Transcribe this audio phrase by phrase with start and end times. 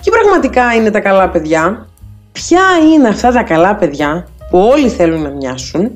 [0.00, 1.88] Και πραγματικά είναι τα καλά παιδιά.
[2.32, 2.62] Ποια
[2.94, 5.90] είναι αυτά τα καλά παιδιά που όλοι θέλουν να μοιάσουν,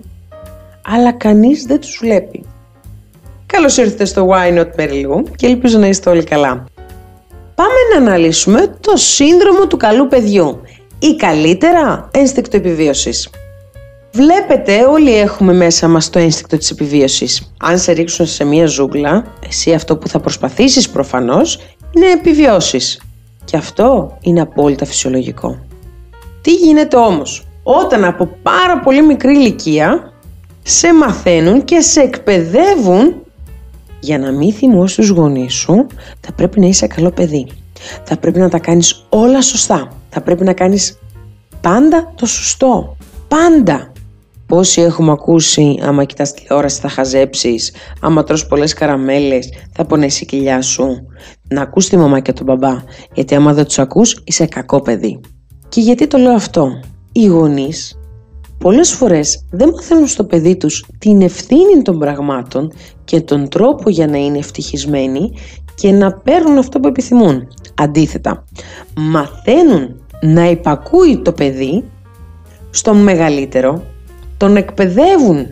[0.87, 2.45] αλλά κανείς δεν τους βλέπει.
[3.47, 6.65] Καλώς ήρθατε στο Why Not Περιλού και ελπίζω να είστε όλοι καλά.
[7.55, 10.61] Πάμε να αναλύσουμε το σύνδρομο του καλού παιδιού
[10.99, 13.31] ή καλύτερα ένστικτο επιβίωσης.
[14.13, 17.53] Βλέπετε, όλοι έχουμε μέσα μας το ένστικτο της επιβίωσης.
[17.61, 21.61] Αν σε ρίξουν σε μία ζούγκλα, εσύ αυτό που θα προσπαθήσεις προφανώς
[21.95, 23.01] είναι να επιβιώσεις.
[23.45, 25.59] Και αυτό είναι απόλυτα φυσιολογικό.
[26.41, 30.13] Τι γίνεται όμως, όταν από πάρα πολύ μικρή ηλικία
[30.63, 33.15] σε μαθαίνουν και σε εκπαιδεύουν
[34.01, 35.87] για να μην θυμώσεις τους γονείς σου,
[36.21, 37.47] θα πρέπει να είσαι καλό παιδί.
[38.05, 39.89] Θα πρέπει να τα κάνεις όλα σωστά.
[40.11, 40.99] Θα πρέπει να κάνεις
[41.61, 42.97] πάντα το σωστό.
[43.29, 43.93] Πάντα.
[44.55, 50.27] Πόσοι έχουμε ακούσει, άμα κοιτάς τηλεόραση θα χαζέψεις, άμα τρως πολλές καραμέλες θα πονέσει η
[50.27, 51.07] κοιλιά σου.
[51.49, 52.83] Να ακούς τη μαμά και τον μπαμπά,
[53.15, 55.21] γιατί άμα δεν τους ακούς είσαι κακό παιδί.
[55.69, 56.81] Και γιατί το λέω αυτό;
[57.13, 57.99] Οι γονείς
[58.59, 62.73] πολλές φορές δεν μαθαίνουν στο παιδί τους την ευθύνη των πραγμάτων
[63.05, 65.33] και τον τρόπο για να είναι ευτυχισμένοι
[65.75, 67.49] και να παίρνουν αυτό που επιθυμούν.
[67.75, 68.45] Αντίθετα,
[68.97, 71.85] μαθαίνουν να υπακούει το παιδί
[72.71, 73.93] στον μεγαλύτερο,
[74.37, 75.47] τον εκπαιδεύουν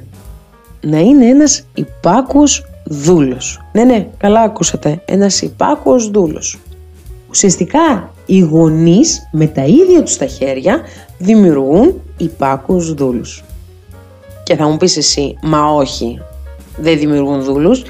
[0.81, 3.61] να είναι ένας υπάκουος δούλος.
[3.73, 6.59] Ναι, ναι, καλά ακούσατε, ένας υπάκουος δούλος.
[7.29, 10.81] Ουσιαστικά οι γονείς με τα ίδια τους τα χέρια
[11.19, 13.45] δημιουργούν υπάκους δούλους.
[14.43, 16.21] Και θα μου πεις εσύ, μα όχι,
[16.77, 17.83] δεν δημιουργούν δούλους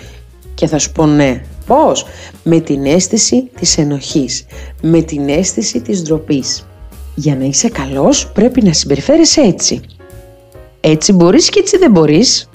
[0.54, 1.42] και θα σου πω ναι.
[1.66, 2.06] Πώς;
[2.44, 4.46] Με την αίσθηση της ενοχής,
[4.82, 6.66] με την αίσθηση της ντροπής.
[7.14, 9.80] Για να είσαι καλός πρέπει να συμπεριφέρεσαι έτσι.
[10.84, 12.48] Έτσι μπορείς και έτσι δεν μπορείς.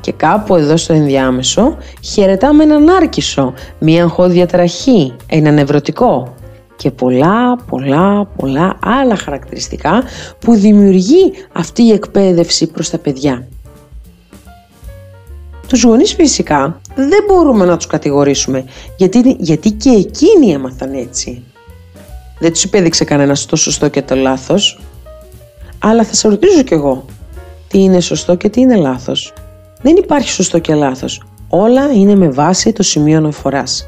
[0.00, 6.34] Και κάπου εδώ στο ενδιάμεσο χαιρετάμε έναν άρκισο, μία αγχώδια τραχή, ένα νευρωτικό,
[6.76, 10.02] και πολλά πολλά πολλά άλλα χαρακτηριστικά
[10.38, 13.48] που δημιουργεί αυτή η εκπαίδευση προς τα παιδιά.
[15.68, 18.64] Τους γονείς φυσικά δεν μπορούμε να τους κατηγορήσουμε
[18.96, 21.42] γιατί, γιατί και εκείνοι έμαθαν έτσι.
[22.38, 24.80] Δεν τους υπέδειξε κανένας το σωστό και το λάθος
[25.78, 27.04] αλλά θα σε ρωτήσω κι εγώ
[27.74, 29.32] τι είναι σωστό και τι είναι λάθος.
[29.82, 31.22] Δεν υπάρχει σωστό και λάθος.
[31.48, 33.86] Όλα είναι με βάση το σημείο αναφοράς.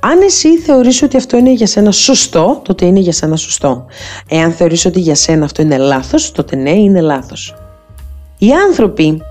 [0.00, 3.84] Αν εσύ θεωρείς ότι αυτό είναι για σένα σωστό, τότε είναι για σένα σωστό.
[4.28, 7.54] Εάν θεωρείς ότι για σένα αυτό είναι λάθος, τότε ναι, είναι λάθος.
[8.38, 9.22] Οι άνθρωποι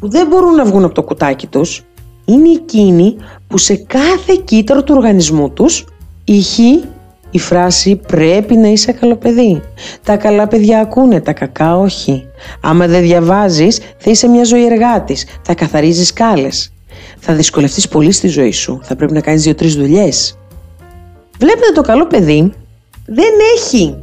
[0.00, 1.84] που δεν μπορούν να βγουν από το κουτάκι τους,
[2.24, 5.84] είναι εκείνοι που σε κάθε κύτταρο του οργανισμού τους
[6.24, 6.84] ηχεί
[7.32, 9.62] η φράση πρέπει να είσαι καλό παιδί.
[10.04, 12.26] Τα καλά παιδιά ακούνε, τα κακά όχι.
[12.60, 16.72] Άμα δεν διαβάζεις θα είσαι μια ζωή εργάτης, θα καθαρίζεις σκάλες
[17.24, 18.80] θα δυσκολευτείς πολύ στη ζωή σου.
[18.82, 20.38] Θα πρέπει να κάνεις δύο-τρεις δουλειές.
[21.38, 22.52] Βλέπετε το καλό παιδί
[23.06, 23.96] δεν έχει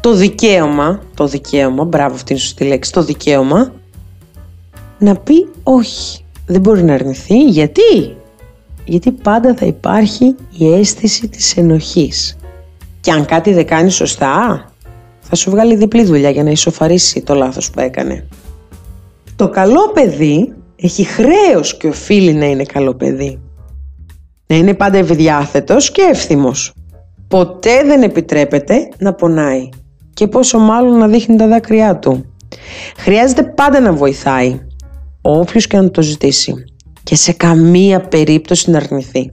[0.00, 3.72] το δικαίωμα, το δικαίωμα, μπράβο αυτή είναι σωστή λέξη, το δικαίωμα
[4.98, 6.24] να πει όχι.
[6.46, 7.44] Δεν μπορεί να αρνηθεί.
[7.44, 8.16] Γιατί;
[8.84, 12.36] Γιατί πάντα θα υπάρχει η αίσθηση της ενοχής.
[13.00, 14.64] Και αν κάτι δεν κάνει σωστά,
[15.20, 18.28] θα σου βγάλει διπλή δουλειά για να ισοφαρίσει το λάθος που έκανε.
[19.36, 23.40] Το καλό παιδί έχει χρέος και οφείλει να είναι καλό παιδί.
[24.46, 26.72] Να είναι πάντα ευδιάθετος και εύθυμος.
[27.28, 29.68] Ποτέ δεν επιτρέπεται να πονάει
[30.14, 32.24] και πόσο μάλλον να δείχνει τα δάκρυά του.
[32.96, 34.60] Χρειάζεται πάντα να βοηθάει,
[35.20, 36.54] όποιος και να το ζητήσει
[37.02, 39.32] και σε καμία περίπτωση να αρνηθεί.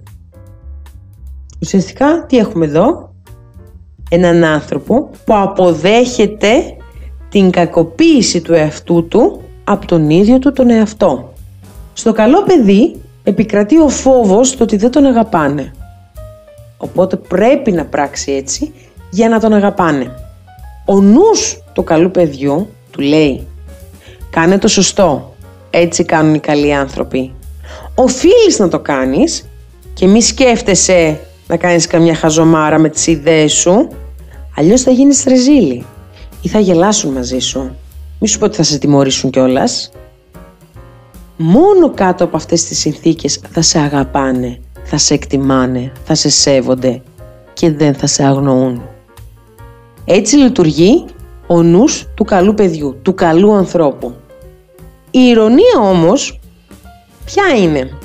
[1.62, 3.16] Ουσιαστικά τι έχουμε εδώ,
[4.10, 6.76] έναν άνθρωπο που αποδέχεται
[7.30, 11.34] την κακοποίηση του εαυτού του από τον ίδιο του τον εαυτό.
[11.94, 15.72] Στο καλό παιδί επικρατεί ο φόβος το ότι δεν τον αγαπάνε.
[16.78, 18.74] Οπότε πρέπει να πράξει έτσι
[19.10, 20.12] για να τον αγαπάνε.
[20.86, 23.48] Ο νους του καλού παιδιού του λέει
[24.30, 25.36] «Κάνε το σωστό,
[25.70, 27.32] έτσι κάνουν οι καλοί άνθρωποι».
[27.96, 29.50] Οφείλεις να το κάνεις
[29.94, 33.88] και μη σκέφτεσαι να κάνεις καμιά χαζομάρα με τις ιδέες σου,
[34.56, 35.86] αλλιώς θα γίνεις τρεζίλη
[36.42, 37.76] ή θα γελάσουν μαζί σου.
[38.20, 39.92] Μη σου πω ότι θα σε τιμωρήσουν κιόλας
[41.38, 47.02] μόνο κάτω από αυτές τις συνθήκες θα σε αγαπάνε, θα σε εκτιμάνε, θα σε σέβονται
[47.54, 48.82] και δεν θα σε αγνοούν.
[50.06, 51.06] Έτσι λειτουργεί
[51.48, 54.16] ο νους του καλού παιδιού, του καλού ανθρώπου.
[55.12, 56.40] Η ηρωνία όμως
[57.26, 57.97] ποια είναι;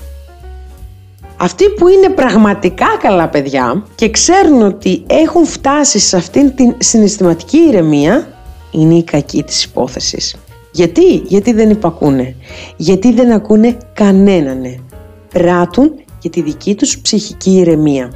[1.42, 7.56] Αυτοί που είναι πραγματικά καλά παιδιά και ξέρουν ότι έχουν φτάσει σε αυτήν την συναισθηματική
[7.56, 8.28] ηρεμία
[8.70, 10.36] είναι η κακή της υπόθεσης.
[10.72, 12.34] Γιατί, γιατί δεν υπακούνε.
[12.76, 14.84] Γιατί δεν ακούνε κανέναν.
[15.32, 18.12] Πράττουν για τη δική τους ψυχική ηρεμία.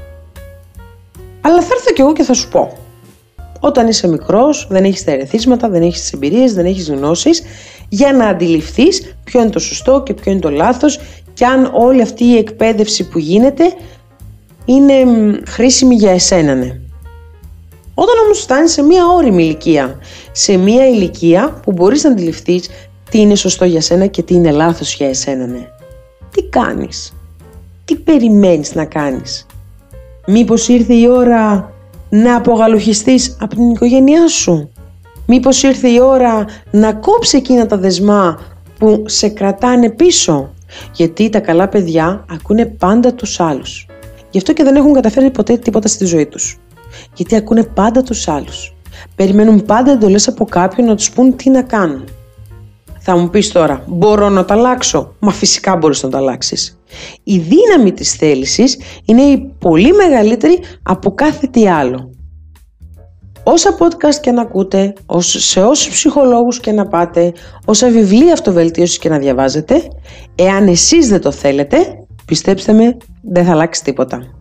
[1.40, 2.78] Αλλά θα έρθω κι εγώ και θα σου πω.
[3.61, 7.43] Όταν είσαι μικρός, δεν έχεις τα ερεθίσματα, δεν έχεις τις εμπειρίες, δεν έχεις γνώσεις
[7.88, 11.00] για να αντιληφθείς ποιο είναι το σωστό και ποιο είναι το λάθος
[11.37, 13.75] και αν όλη αυτή η εκπαίδευση που γίνεται
[14.65, 14.94] είναι
[15.49, 16.79] χρήσιμη για εσένα, ναι.
[17.94, 19.99] Όταν όμως φτάνεις σε μία όριμη ηλικία,
[20.33, 22.69] σε μία ηλικία που μπορείς να αντιληφθείς
[23.11, 25.69] τι είναι σωστό για σένα και τι είναι λάθος για εσένα, ναι.
[26.31, 27.12] Τι κάνεις,
[27.85, 29.47] τι περιμένεις να κάνεις;
[30.27, 31.73] Μήπως ήρθε η ώρα
[32.09, 34.71] να απογαλουχιστείς από την οικογένειά σου;
[35.27, 38.38] Μήπως ήρθε η ώρα να κόψει εκείνα τα δεσμά
[38.79, 40.55] που σε κρατάνε πίσω;
[40.92, 43.86] Γιατί τα καλά παιδιά ακούνε πάντα τους άλλους.
[44.30, 46.58] Γι' αυτό και δεν έχουν καταφέρει ποτέ τίποτα στη ζωή τους.
[47.14, 48.74] Γιατί ακούνε πάντα τους άλλους.
[49.16, 52.04] Περιμένουν πάντα εντολές από κάποιον να τους πούν τι να κάνουν.
[52.98, 56.78] Θα μου πεις τώρα, μπορώ να τα αλλάξω; Μα φυσικά μπορείς να τα αλλάξεις.
[57.22, 62.10] Η δύναμη της θέλησης είναι η πολύ μεγαλύτερη από κάθε τι άλλο.
[63.48, 67.32] Όσα podcast και να ακούτε, σε όσους ψυχολόγους και να πάτε,
[67.64, 69.82] όσα βιβλία αυτοβελτίωσης και να διαβάζετε,
[70.34, 71.76] εάν εσείς δεν το θέλετε,
[72.25, 74.34] πιστέψτε με, δεν θα αλλάξει τίποτα.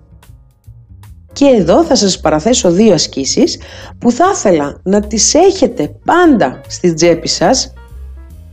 [1.34, 3.60] Και εδώ θα σας παραθέσω δύο ασκήσεις
[3.98, 7.74] που θα ήθελα να τις έχετε πάντα στη τσέπη σας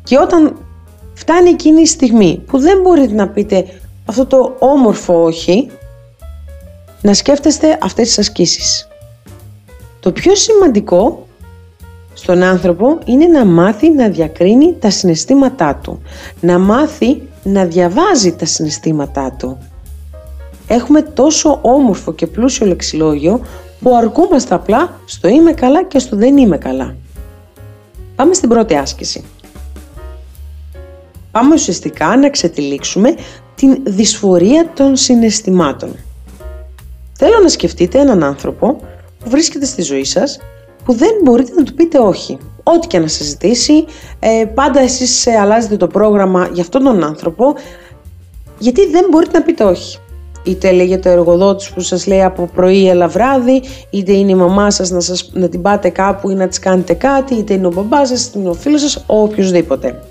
[0.03, 0.57] και όταν
[1.15, 3.67] φτάνει εκείνη η στιγμή που δεν μπορείτε να πείτε
[4.05, 5.71] αυτό το όμορφο όχι,
[7.01, 8.87] να σκέφτεστε αυτές τις ασκήσεις.
[10.03, 11.27] Το πιο σημαντικό
[12.15, 16.03] στον άνθρωπο είναι να μάθει να διακρίνει τα συναισθήματά του,
[16.41, 19.59] να μάθει να διαβάζει τα συναισθήματά του.
[20.67, 23.41] Έχουμε τόσο όμορφο και πλούσιο λεξιλόγιο
[23.81, 26.95] που αρκούμαστε απλά στο είμαι καλά και στο δεν είμαι καλά.
[28.17, 29.25] Πάμε στην πρώτη άσκηση.
[31.31, 33.15] Πάμε ουσιαστικά να ξετυλίξουμε
[33.55, 35.97] την δυσφορία των συναισθημάτων.
[37.13, 38.81] Θέλω να σκεφτείτε έναν άνθρωπο
[39.25, 40.39] που βρίσκεται στη ζωή σας
[40.85, 42.39] που δεν μπορείτε να του πείτε όχι.
[42.63, 43.85] Ό,τι και να σας ζητήσει,
[44.19, 47.55] ε, πάντα εσείς ε, αλλάζετε το πρόγραμμα για αυτόν τον άνθρωπο
[48.59, 49.99] γιατί δεν μπορείτε να πείτε όχι.
[50.45, 54.71] Είτε λέγεται ο εργοδότης που σας λέει από πρωί έλα βράδυ, είτε είναι η μαμά
[54.71, 57.71] σας να, σας, να την πάτε κάπου ή να της κάνετε κάτι, είτε είναι ο
[57.71, 60.03] μπαμπάς σας, είτε είναι ο φίλος σας, ο οποιοδήποτε.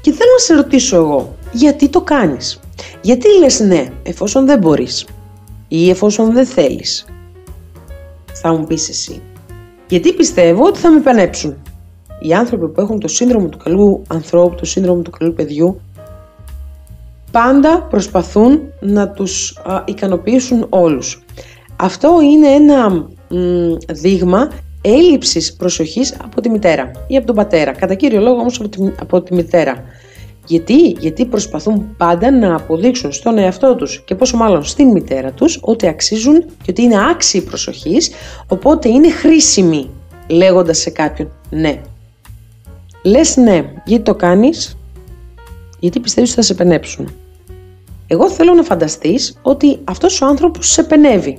[0.00, 2.60] Και θέλω να σε ρωτήσω εγώ, γιατί το κάνεις;
[3.00, 5.06] Γιατί λες ναι, εφόσον δεν μπορείς
[5.68, 7.06] ή εφόσον δεν θέλεις;
[8.42, 9.22] Θα μου πεις εσύ.
[9.88, 11.56] Γιατί πιστεύω ότι θα με πενέψουν.
[12.20, 15.80] Οι άνθρωποι που έχουν το σύνδρομο του καλού ανθρώπου, το σύνδρομο του καλού παιδιού,
[17.30, 21.22] πάντα προσπαθούν να τους ικανοποιήσουν όλους.
[21.76, 23.08] Αυτό είναι ένα
[23.90, 24.50] δείγμα
[24.82, 27.72] έλλειψης προσοχής από τη μητέρα ή από τον πατέρα.
[27.72, 29.84] Κατά κύριο λόγο όμως από τη, από τη μητέρα.
[30.50, 35.58] Γιατί; Γιατί προσπαθούν πάντα να αποδείξουν στον εαυτό τους και πόσο μάλλον στην μητέρα τους
[35.62, 38.10] ότι αξίζουν και ότι είναι άξιοι προσοχής,
[38.48, 39.90] οπότε είναι χρήσιμοι
[40.28, 41.80] λέγοντας σε κάποιον ναι.
[43.02, 44.76] Λες ναι, γιατί το κάνεις,
[45.78, 47.12] γιατί πιστεύεις ότι θα σε πενέψουν.
[48.06, 51.38] Εγώ θέλω να φανταστείς ότι αυτός ο άνθρωπος σε πενεύει.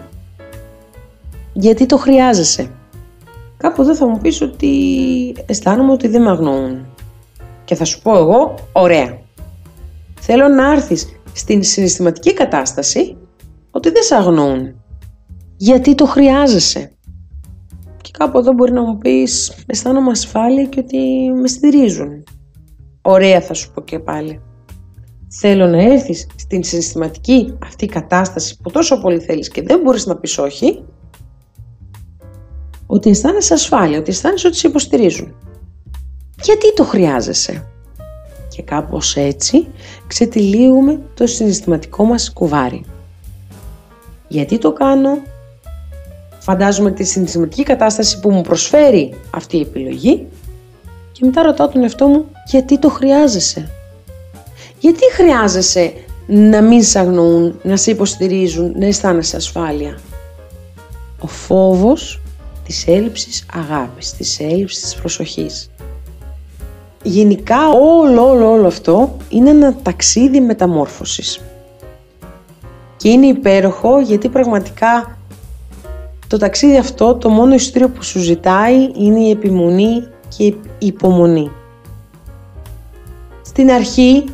[1.54, 2.70] Γιατί το χρειάζεσαι.
[3.58, 4.74] Κάπου εδώ θα μου πεις ότι
[5.46, 6.86] αισθάνομαι ότι δεν με αγνοούν.
[7.72, 9.20] Και θα σου πω εγώ, ωραία.
[10.20, 13.18] Θέλω να έρθεις στην συναισθηματική κατάσταση
[13.72, 14.82] ότι δεν σε αγνοούν.
[15.58, 16.96] Γιατί το χρειάζεσαι.
[18.02, 22.24] Και κάπου εδώ μπορεί να μου πεις αισθάνομαι ασφάλεια και ότι με στηρίζουν.
[23.02, 24.42] Ωραία θα σου πω και πάλι.
[25.40, 30.16] Θέλω να έρθεις στην συναισθηματική αυτή κατάσταση που τόσο πολύ θέλεις και δεν μπορείς να
[30.16, 30.84] πεις όχι
[32.86, 35.36] ότι αισθάνεσαι ασφάλεια, ότι αισθάνεσαι ότι σε υποστηρίζουν.
[36.44, 37.66] Γιατί το χρειάζεσαι;
[38.50, 39.68] Και κάπως έτσι
[40.08, 42.86] ξετυλίγουμε το συναισθηματικό μας κουβάρι.
[44.28, 45.18] Γιατί το κάνω;
[46.44, 50.28] Φαντάζομαι τη συναισθηματική κατάσταση που μου προσφέρει αυτή η επιλογή
[51.12, 53.70] και μετά ρωτάω τον εαυτό μου γιατί το χρειάζεσαι;
[54.80, 55.94] Γιατί χρειάζεσαι
[56.28, 60.00] να μην σε αγνοούν, να σε υποστηρίζουν, να αισθάνεσαι ασφάλεια;
[61.20, 62.22] Ο φόβος
[62.66, 65.71] της έλλειψης αγάπης, της έλλειψης της προσοχής.
[67.04, 71.42] Γενικά όλο, όλο, όλο αυτό είναι ένα ταξίδι μεταμόρφωσης.
[72.98, 75.18] Και είναι υπέροχο γιατί πραγματικά
[76.28, 81.52] το ταξίδι αυτό το μόνο εισιτήριο που σου ζητάει είναι η επιμονή και η υπομονή.
[83.42, 84.26] Στην αρχή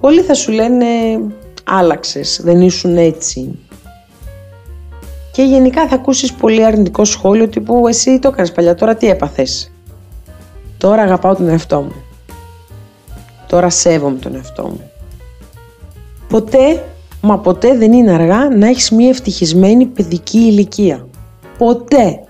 [0.00, 0.86] πολλοί θα σου λένε
[1.64, 3.58] άλλαξες, δεν ήσουν έτσι,
[5.32, 9.72] και γενικά θα ακούσεις πολύ αρνητικό σχόλιο τύπου εσύ το έκανες παλιά, τώρα τι έπαθες;
[10.78, 12.03] Τώρα αγαπάω τον εαυτό μου.
[13.54, 14.90] Τώρα σέβομαι τον εαυτό μου.
[16.28, 16.84] Ποτέ,
[17.20, 21.06] μα ποτέ δεν είναι αργά να έχεις μια ευτυχισμένη παιδική ηλικία.
[21.58, 22.24] Ποτέ.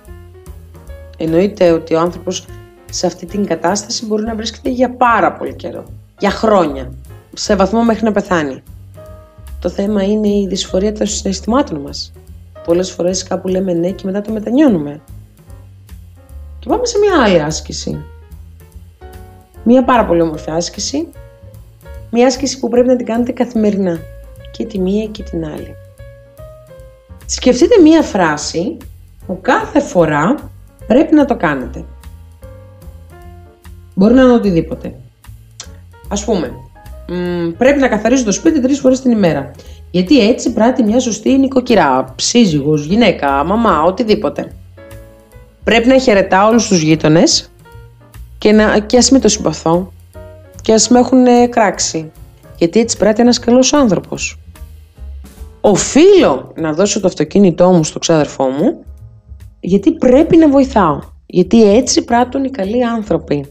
[1.16, 2.46] Εννοείται ότι ο άνθρωπος
[2.90, 5.84] σε αυτή την κατάσταση μπορεί να βρίσκεται για πάρα πολύ καιρό.
[6.18, 6.92] Για χρόνια.
[7.34, 8.62] Σε βαθμό μέχρι να πεθάνει.
[9.60, 12.12] Το θέμα είναι η δυσφορία των συναισθημάτων μας.
[12.64, 15.00] Πολλές φορές κάπου λέμε ναι και μετά το μετανιώνουμε.
[16.58, 18.04] Και πάμε σε μια άλλη άσκηση.
[19.64, 21.08] Μια πάρα πολύ όμορφη άσκηση.
[22.10, 23.98] Μια άσκηση που πρέπει να την κάνετε καθημερινά.
[24.50, 25.74] Και τη μία και την άλλη.
[27.26, 28.76] Σκεφτείτε μία φράση
[29.26, 30.34] που κάθε φορά
[30.86, 31.84] πρέπει να το κάνετε.
[33.94, 34.94] Μπορεί να είναι οτιδήποτε.
[36.08, 36.52] Ας πούμε,
[37.58, 39.50] πρέπει να καθαρίζω το σπίτι τρεις φορές την ημέρα.
[39.90, 44.52] Γιατί έτσι πράττει μια σωστή νοικοκυρά, ψύζυγος, γυναίκα, μαμά, οτιδήποτε.
[45.64, 47.50] Πρέπει να χαιρετάω όλους τους γείτονες
[48.44, 49.92] και, να, και ας μην το συμπαθώ
[50.62, 52.10] και ας με έχουν κράξει.
[52.58, 54.38] Γιατί έτσι πράττει ένας καλός άνθρωπος.
[55.60, 58.84] Οφείλω να δώσω το αυτοκίνητό μου στο ξάδερφό μου
[59.60, 60.98] γιατί πρέπει να βοηθάω.
[61.26, 63.46] Γιατί έτσι πράττουν οι καλοί άνθρωποι.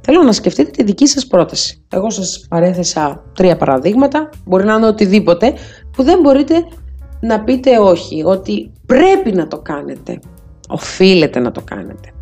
[0.00, 1.84] Θέλω να σκεφτείτε τη δική σας πρόταση.
[1.88, 5.52] Εγώ σας παρέθεσα τρία παραδείγματα, μπορεί να είναι οτιδήποτε,
[5.92, 6.64] που δεν μπορείτε
[7.20, 10.18] να πείτε όχι, ότι πρέπει να το κάνετε.
[10.68, 12.12] Οφείλετε να το κάνετε.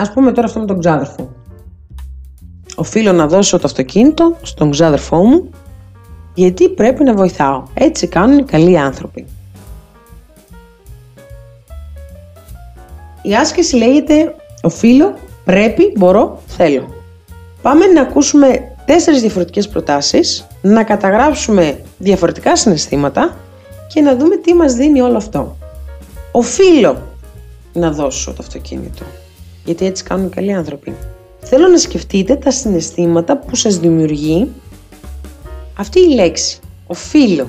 [0.00, 1.32] Ας πούμε τώρα αυτό με τον ξάδερφο.
[2.76, 5.50] Οφείλω να δώσω το αυτοκίνητο στον ξάδερφό μου,
[6.34, 7.62] γιατί πρέπει να βοηθάω.
[7.74, 9.26] Έτσι κάνουν οι καλοί άνθρωποι.
[13.22, 15.14] Η άσκηση λέγεται οφείλω
[15.44, 16.94] Πρέπει, μπορώ, θέλω.
[17.62, 23.36] Πάμε να ακούσουμε τέσσερις διαφορετικές προτάσεις, να καταγράψουμε διαφορετικά συναισθήματα
[23.88, 25.56] και να δούμε τι μας δίνει όλο αυτό.
[26.32, 27.02] Οφείλω
[27.72, 29.04] να δώσω το αυτοκίνητο,
[29.70, 30.94] γιατί έτσι κάνουν οι καλοί άνθρωποι.
[31.40, 34.48] Θέλω να σκεφτείτε τα συναισθήματα που σας δημιουργεί
[35.76, 36.58] αυτή η λέξη.
[36.86, 37.48] Οφείλω.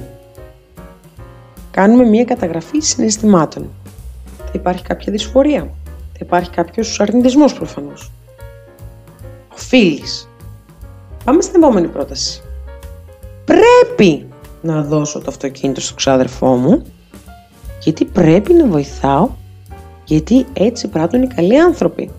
[1.72, 3.70] Κάνουμε μία καταγραφή συναισθημάτων.
[4.38, 5.72] Θα υπάρχει κάποια δυσφορία
[6.22, 8.12] υπάρχει κάποιος αρνητισμός προφανώς.
[9.54, 10.04] Οφείλει.
[11.24, 12.42] Πάμε στην επόμενη πρόταση.
[13.46, 14.28] Πρέπει
[14.62, 16.86] να δώσω το αυτοκίνητο στο ξάδερφό μου
[17.84, 19.30] γιατί πρέπει να βοηθάω
[20.12, 22.10] γιατί έτσι πράττουν οι καλοί άνθρωποι.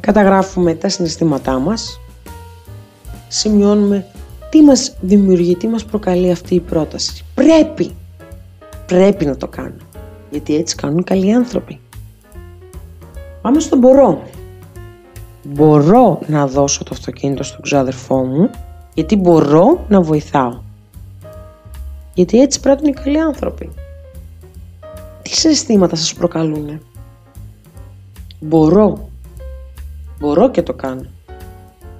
[0.00, 2.00] Καταγράφουμε τα συναισθήματά μας,
[3.28, 4.06] σημειώνουμε
[4.50, 7.24] τι μας δημιουργεί, τι μας προκαλεί αυτή η πρόταση.
[7.34, 7.94] Πρέπει,
[8.86, 9.76] πρέπει να το κάνω,
[10.30, 11.80] γιατί έτσι κάνουν οι καλοί άνθρωποι.
[13.42, 14.22] Πάμε στο μπορώ.
[15.42, 18.50] Μπορώ να δώσω το αυτοκίνητο στον ξάδερφό μου
[18.94, 20.60] γιατί μπορώ να βοηθάω.
[22.14, 23.70] Γιατί έτσι πράττουν οι καλοί άνθρωποι.
[25.26, 26.80] Τι συναισθήματα σας προκαλούν;
[28.40, 29.08] Μπορώ.
[30.18, 31.06] Μπορώ και το κάνω.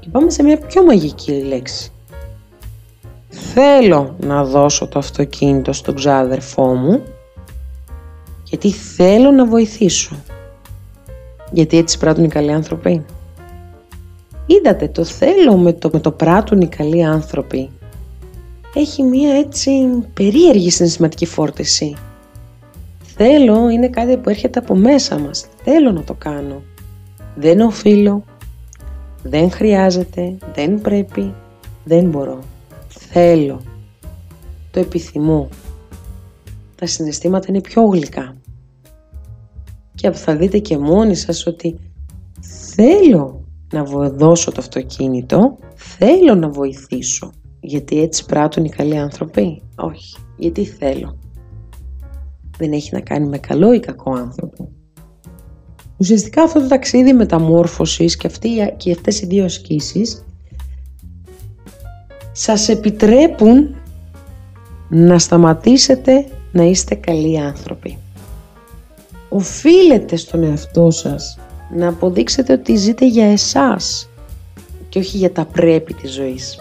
[0.01, 1.91] Και πάμε σε μια πιο μαγική λέξη.
[3.29, 7.03] Θέλω να δώσω το αυτοκίνητο στον ξάδερφό μου
[8.45, 10.17] γιατί θέλω να βοηθήσω
[11.53, 13.05] γιατί έτσι πράττουν οι καλοί άνθρωποι.
[14.47, 17.71] Είδατε, το θέλω με το, με το πράττουν οι καλοί άνθρωποι.
[18.75, 19.71] Έχει μία έτσι
[20.15, 21.97] περίεργη συναισθηματική φόρτιση.
[23.17, 25.47] Θέλω είναι κάτι που έρχεται από μέσα μας.
[25.63, 26.63] Θέλω να το κάνω.
[27.35, 28.25] Δεν οφείλω.
[29.23, 30.37] Δεν χρειάζεται.
[30.55, 31.35] Δεν πρέπει.
[31.85, 32.39] Δεν μπορώ.
[32.89, 33.61] Θέλω.
[34.71, 35.49] Το επιθυμώ.
[36.75, 38.37] Τα συναισθήματα είναι πιο γλυκά
[39.97, 41.79] και θα δείτε και μόνοι σας ότι
[42.75, 47.33] θέλω να δώσω το αυτοκίνητο, θέλω να βοηθήσω.
[47.61, 51.17] Γιατί έτσι πράττουν οι καλοί άνθρωποι; Όχι, γιατί θέλω.
[52.59, 54.69] Δεν έχει να κάνει με καλό ή κακό άνθρωπο.
[55.97, 60.25] Ουσιαστικά αυτό το ταξίδι μεταμόρφωσης και, αυτή, και αυτές οι δύο ασκήσεις
[62.33, 63.75] σας επιτρέπουν
[64.89, 67.99] να σταματήσετε να είστε καλοί άνθρωποι
[69.29, 71.39] οφείλετε στον εαυτό σας
[71.71, 74.09] να αποδείξετε ότι ζείτε για εσάς
[74.89, 76.59] και όχι για τα πρέπει της ζωής.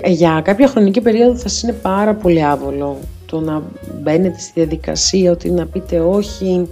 [0.00, 3.62] Ε, για κάποια χρονική περίοδο θα σας είναι πάρα πολύ άβολο το να
[4.02, 6.68] μπαίνετε στη διαδικασία ότι να πείτε όχι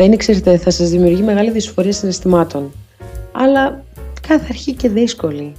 [0.00, 2.72] θα είναι ξέρετε θα σας δημιουργεί μεγάλη δυσφορία συναισθημάτων.
[3.32, 3.84] Αλλά
[4.28, 5.52] κάθε αρχή και δύσκολη.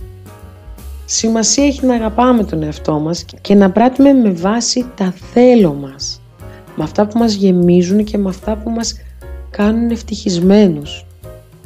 [1.06, 6.22] Σημασία έχει να αγαπάμε τον εαυτό μας και να πράττουμε με βάση τα θέλω μας.
[6.76, 8.96] Με αυτά που μας γεμίζουν και με αυτά που μας
[9.50, 11.06] κάνουν ευτυχισμένους.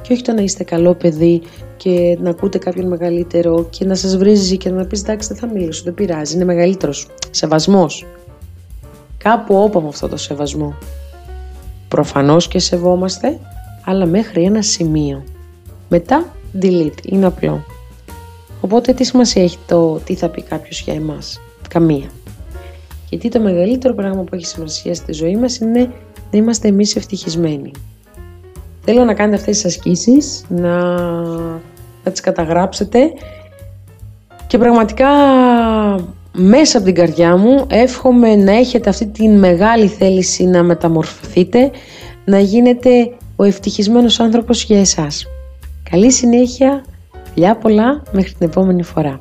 [0.03, 1.41] Και όχι το να είστε καλό παιδί
[1.77, 5.47] και να ακούτε κάποιον μεγαλύτερο και να σας βρίζει και να πεις εντάξει δεν θα
[5.47, 7.07] μιλήσω, δεν πειράζει, είναι μεγαλύτερος.
[7.31, 8.05] Σεβασμός.
[9.17, 10.75] Κάπου όπα με αυτό το σεβασμό.
[11.87, 13.39] Προφανώς και σεβόμαστε,
[13.85, 15.23] αλλά μέχρι ένα σημείο.
[15.89, 16.25] Μετά
[16.61, 17.63] delete, είναι απλό.
[18.61, 22.09] Οπότε τι σημασία έχει το τι θα πει κάποιος για εμάς; Καμία.
[23.09, 25.91] Γιατί το μεγαλύτερο πράγμα που έχει σημασία στη ζωή μας είναι
[26.31, 27.71] να είμαστε εμείς ευτυχισμένοι.
[28.85, 30.95] Θέλω να κάνετε αυτές τις ασκήσεις, να,
[32.03, 33.11] να τις καταγράψετε
[34.47, 35.09] και πραγματικά
[36.31, 41.71] μέσα από την καρδιά μου εύχομαι να έχετε αυτή τη μεγάλη θέληση να μεταμορφωθείτε,
[42.25, 42.89] να γίνετε
[43.35, 45.25] ο ευτυχισμένος άνθρωπος για εσάς.
[45.89, 46.85] Καλή συνέχεια,
[47.33, 49.19] φιλιά πολλά, μέχρι την επόμενη φορά.